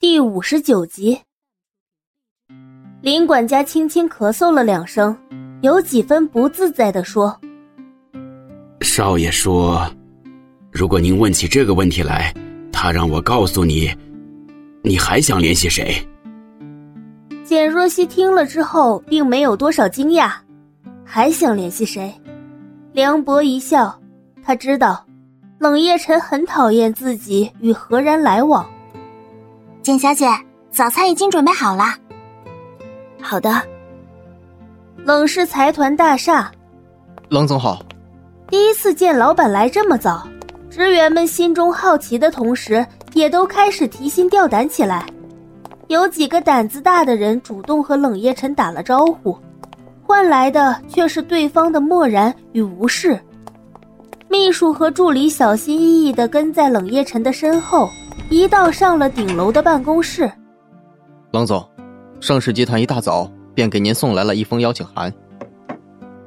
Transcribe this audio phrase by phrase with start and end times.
[0.00, 1.18] 第五十九集，
[3.00, 5.16] 林管家轻轻咳嗽了两声，
[5.62, 7.40] 有几分不自在的说
[8.82, 9.88] ：“少爷说，
[10.70, 12.34] 如果您问起这个问题来，
[12.70, 13.90] 他让我告诉你，
[14.82, 15.96] 你还想联系谁？”
[17.44, 20.32] 简若曦听了之后，并没有多少惊讶，
[21.04, 22.12] 还想联系谁？
[22.92, 23.98] 梁博一笑，
[24.42, 25.06] 他知道
[25.58, 28.68] 冷夜晨很讨厌自己与何然来往。
[29.84, 30.26] 简小姐，
[30.70, 31.84] 早餐已经准备好了。
[33.20, 33.60] 好的。
[35.04, 36.50] 冷氏财团大厦，
[37.28, 37.84] 冷总好。
[38.48, 40.26] 第一次见老板来这么早，
[40.70, 45.04] 职员们心中好奇的同时，也都开始提心吊胆起来。
[45.88, 49.38] 有几个胆子大的人主动和冷夜晨打了招呼，
[50.02, 53.20] 换来的却是对方的漠然与无视。
[54.30, 57.90] 秘书和助理小心翼翼的跟在冷夜晨的身后。
[58.30, 60.30] 一道上了顶楼的办公室，
[61.32, 61.66] 冷总，
[62.20, 65.12] 盛世集团一大早便给您送来了一封邀请函。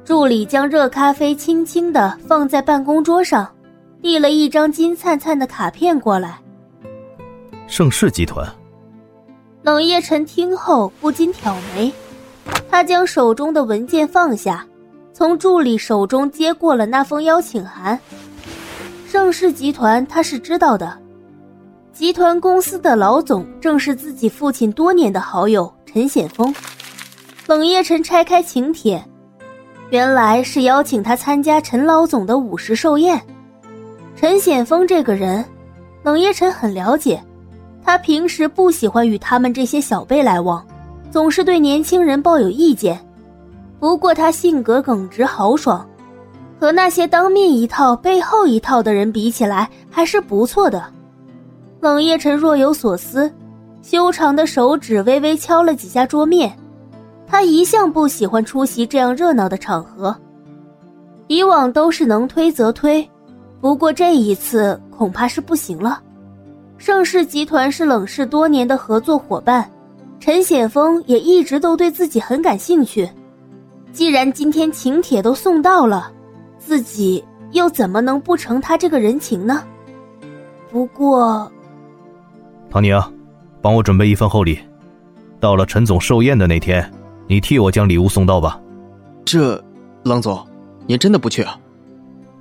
[0.04, 3.46] 助理将热咖啡轻轻的放在办公桌上，
[4.00, 6.38] 递了一张金灿灿的卡片过来。
[7.66, 8.46] 盛世集团。
[9.62, 11.92] 冷夜晨听后不禁挑眉，
[12.70, 14.64] 他将手中的文件放下，
[15.12, 17.98] 从助理手中接过了那封邀请函。
[19.06, 20.96] 盛世集团他是知道的。
[21.98, 26.54] 集团公司的老总正是自己父亲多年的好友陈显峰。
[27.48, 29.04] 冷夜晨拆开请帖，
[29.90, 33.20] 原来是邀请他参加陈老总的午时寿宴。
[34.14, 35.44] 陈显峰这个人，
[36.04, 37.20] 冷夜晨很了解，
[37.84, 40.64] 他平时不喜欢与他们这些小辈来往，
[41.10, 42.96] 总是对年轻人抱有意见。
[43.80, 45.84] 不过他性格耿直豪爽，
[46.60, 50.80] 和那些当面一套背后一套的人比起来，还是不错的。
[51.80, 53.32] 冷夜晨若有所思，
[53.82, 56.52] 修长的手指微微敲了几下桌面。
[57.24, 60.16] 他一向不喜欢出席这样热闹的场合，
[61.28, 63.08] 以往都是能推则推，
[63.60, 66.02] 不过这一次恐怕是不行了。
[66.78, 69.70] 盛世集团是冷氏多年的合作伙伴，
[70.18, 73.08] 陈显峰也一直都对自己很感兴趣。
[73.92, 76.10] 既然今天请帖都送到了，
[76.58, 77.22] 自己
[77.52, 79.62] 又怎么能不成他这个人情呢？
[80.72, 81.50] 不过。
[82.70, 83.00] 唐宁，
[83.62, 84.58] 帮我准备一份厚礼，
[85.40, 86.90] 到了陈总寿宴的那天，
[87.26, 88.60] 你替我将礼物送到吧。
[89.24, 89.62] 这，
[90.04, 90.46] 冷总，
[90.86, 91.58] 您真的不去啊？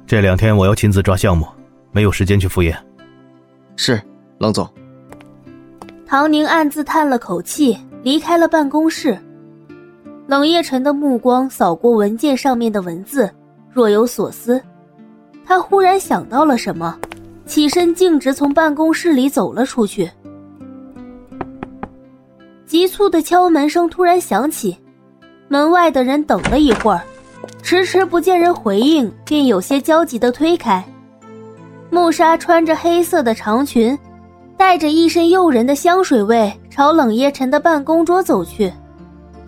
[0.05, 1.45] 这两天我要亲自抓项目，
[1.91, 2.77] 没有时间去赴宴。
[3.75, 4.01] 是，
[4.39, 4.67] 冷总。
[6.05, 9.17] 唐宁暗自叹了口气，离开了办公室。
[10.27, 13.29] 冷夜晨的目光扫过文件上面的文字，
[13.71, 14.61] 若有所思。
[15.45, 16.97] 他忽然想到了什么。
[17.47, 20.11] 起身，径直从办公室里走了出去。
[22.65, 24.77] 急促的敲门声突然响起，
[25.47, 27.01] 门外的人等了一会儿，
[27.63, 30.83] 迟迟不见人回应，便有些焦急的推开。
[31.89, 33.97] 穆莎穿着黑色的长裙，
[34.57, 38.71] 带着一身诱人的香水味，朝冷夜晨的办公桌走去。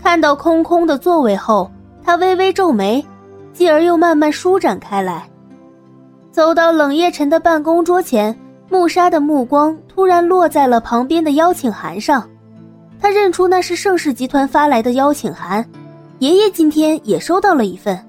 [0.02, 1.70] 看到空空的座位后，
[2.02, 3.06] 她微微皱眉，
[3.52, 5.30] 继而又慢慢舒展开来。
[6.40, 8.34] 走到冷夜晨的办公桌前，
[8.70, 12.26] 穆莎的目光突然落在了旁边的邀请函上，
[12.98, 15.70] 他认出那是盛世集团发来的邀请函，
[16.20, 18.00] 爷爷今天也收到了一份。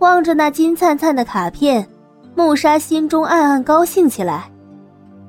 [0.00, 1.88] 望着那金灿灿的卡片，
[2.34, 4.44] 穆莎心中暗暗高兴起来。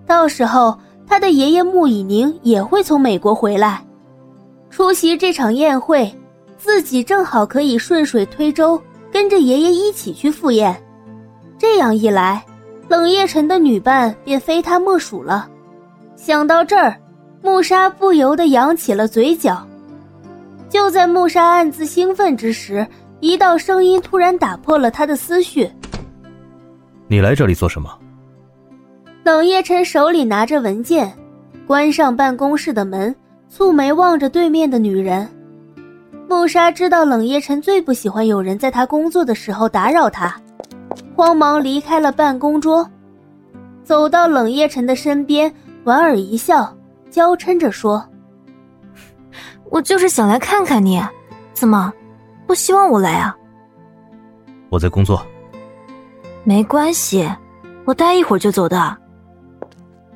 [0.06, 3.82] 到时候，他的爷爷穆以宁也会从美国回来，
[4.70, 6.14] 出席这场宴会，
[6.58, 8.78] 自己正好可以顺水推舟，
[9.14, 10.76] 跟着爷爷一起去赴宴。
[11.68, 12.46] 这样一来，
[12.90, 15.50] 冷夜晨的女伴便非他莫属了。
[16.16, 16.96] 想到这儿，
[17.42, 19.66] 穆莎不由得扬起了嘴角。
[20.70, 22.86] 就在穆莎暗自兴奋之时，
[23.20, 25.68] 一道声音突然打破了他的思绪
[27.10, 27.90] ：“你来这里做什么？”
[29.26, 31.12] 冷夜晨手里拿着文件，
[31.66, 33.14] 关上办公室的门，
[33.52, 35.28] 蹙眉望着对面的女人。
[36.30, 40.40] 穆莎知道冷夜晨最不喜欢有人在他工作的时候打扰他。
[41.16, 42.86] 慌忙离开了办公桌，
[43.86, 45.52] 走到冷夜晨的身边，
[45.86, 46.76] 莞尔一笑，
[47.10, 48.06] 娇嗔着说
[49.72, 51.02] ：“我就是想来看看你，
[51.54, 51.94] 怎么，
[52.46, 53.34] 不希望我来啊？”
[54.70, 55.26] 我在工作。
[56.44, 57.26] 没关系，
[57.86, 58.98] 我待一会儿就走的。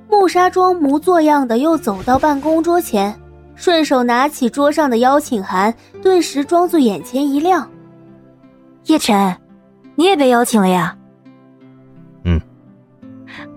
[0.09, 3.17] 穆沙装模作样的又走到办公桌前，
[3.55, 7.65] 顺手拿起桌上的邀请函，顿时装作眼前一亮。
[8.87, 9.33] 叶晨。
[9.99, 10.95] 你也被邀请了呀？
[12.23, 12.39] 嗯，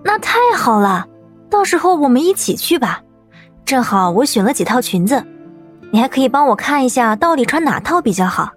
[0.02, 1.06] 那太好了，
[1.48, 3.00] 到时候我们一起去吧。
[3.64, 5.24] 正好我选了几套裙子，
[5.92, 8.50] 你还可以帮我看一下到底穿哪套比较好。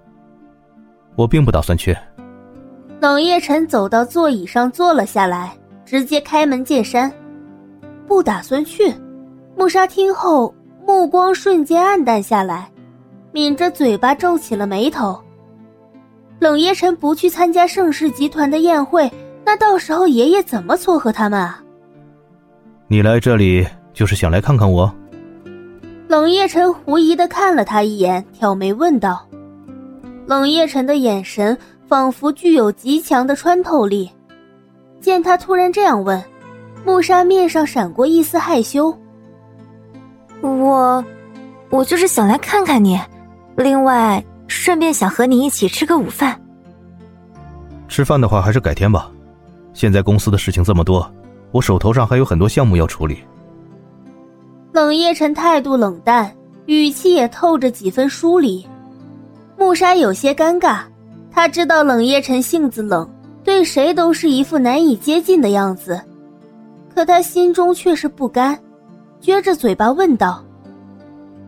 [1.15, 1.95] 我并不打算去。
[3.01, 5.55] 冷夜晨走到座椅上坐了下来，
[5.85, 7.13] 直接开门见山
[8.07, 8.91] ：“不打算去。”
[9.55, 10.51] 穆莎听后，
[10.87, 12.67] 目光瞬间暗淡下来，
[13.31, 15.21] 抿着嘴巴皱起了眉头。
[16.39, 19.11] 冷夜晨不去参加盛世集团的宴会，
[19.45, 21.61] 那到时候爷爷怎么撮合他们啊？
[22.87, 24.93] 你来这里就是想来看看我？
[26.07, 29.25] 冷夜晨狐疑的看了他一眼，挑眉问道。
[30.27, 34.09] 冷夜晨的眼神仿佛具有极强的穿透力，
[34.99, 36.21] 见他突然这样问，
[36.85, 38.95] 穆沙面上闪过一丝害羞。
[40.41, 41.03] 我，
[41.69, 42.99] 我就是想来看看你，
[43.55, 46.39] 另外顺便想和你一起吃个午饭。
[47.87, 49.11] 吃饭的话还是改天吧，
[49.73, 51.09] 现在公司的事情这么多，
[51.51, 53.19] 我手头上还有很多项目要处理。
[54.71, 58.65] 冷夜晨态度冷淡，语气也透着几分疏离。
[59.57, 60.79] 木沙有些尴尬，
[61.31, 63.09] 他知道冷夜晨性子冷，
[63.43, 66.01] 对谁都是一副难以接近的样子，
[66.93, 68.59] 可他心中却是不甘，
[69.21, 70.43] 撅着嘴巴问道：“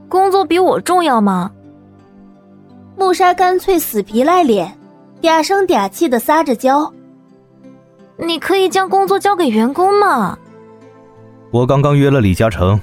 [0.07, 1.51] 工作比我重要吗？”
[2.97, 4.75] 穆莎干脆死皮赖脸，
[5.21, 6.91] 嗲声嗲气的撒着娇
[8.17, 10.35] ：“你可以将工作交给员工吗？”
[11.53, 12.79] 我刚刚约了李嘉诚，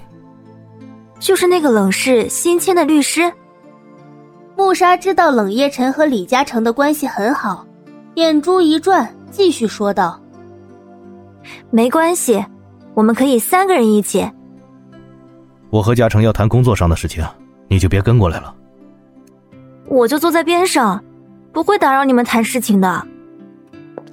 [1.18, 3.30] 就是那个冷氏新签的律师。
[4.56, 7.66] 穆莎知道冷夜晨和李嘉诚的关系很好，
[8.14, 10.20] 眼珠一转，继续说道
[11.70, 12.42] ：“没关系，
[12.94, 14.24] 我们可以三个人一起。
[15.70, 17.24] 我和嘉诚要谈工作上的事情，
[17.66, 18.54] 你就别跟过来了。
[19.94, 21.02] 我就坐在边上，
[21.52, 23.06] 不会打扰你们谈事情的。”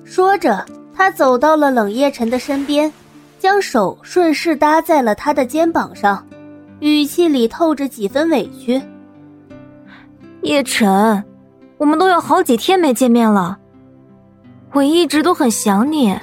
[0.06, 0.64] 说着，
[0.94, 2.92] 他走到了冷夜晨的身边，
[3.40, 6.24] 将手顺势搭在了他的肩膀上，
[6.82, 8.80] 语气里透着几分委屈。
[10.44, 11.24] 叶晨，
[11.78, 13.58] 我们都有好几天没见面了，
[14.74, 16.16] 我一直都很想你。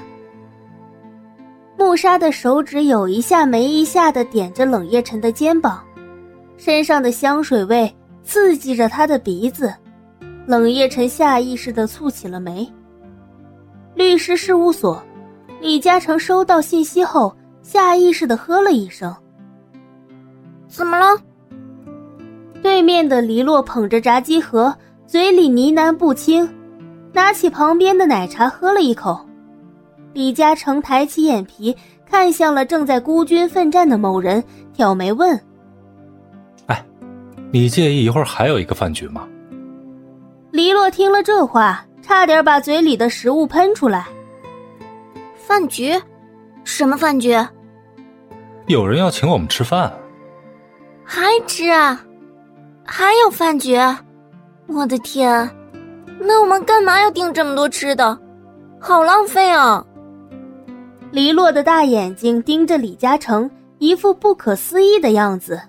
[1.77, 5.83] 穆沙的手指有一下没一下的点着冷夜晨的肩膀，
[6.57, 7.93] 身上的香水味
[8.29, 9.73] 刺激着他的鼻子，
[10.47, 12.71] 冷夜晨下意识的蹙起了眉。
[13.95, 15.03] 律师事务所，
[15.63, 19.17] 李嘉诚收到信息后，下意识的呵了一声
[20.69, 21.19] ：“怎么了？”
[22.63, 24.77] 对面的黎洛捧着炸鸡盒，
[25.07, 26.47] 嘴里呢喃不清，
[27.15, 29.19] 拿起旁边的奶茶喝了一口。
[30.13, 34.45] 李嘉诚抬起眼皮，看向了正在孤军奋战的某人，
[34.75, 35.41] 挑眉问：“，
[37.51, 39.27] 你介意一会儿还有一个饭局吗？”
[40.51, 44.07] 黎洛听了这话，差点把嘴里的食物喷出来。
[45.35, 46.01] 饭局？
[46.65, 47.37] 什么饭局？
[48.67, 49.93] 有人要请我们吃饭。
[51.05, 52.05] 还吃啊？
[52.85, 53.77] 还有饭局，
[54.67, 55.51] 我的天！
[56.21, 58.19] 那我们干嘛要订这么多吃的？
[58.81, 59.85] 好浪费啊！
[61.11, 65.61] 黎洛的大眼睛盯着李嘉诚，一副不可思议的样子。